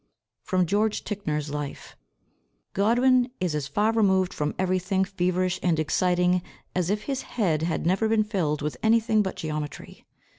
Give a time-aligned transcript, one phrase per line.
[0.47, 1.95] '"[Sidenote: George Ticknor's Life.]
[2.73, 6.41] "Godwin is as far removed from everything feverish and exciting
[6.73, 10.07] as if his head had never been filled with anything but geometry.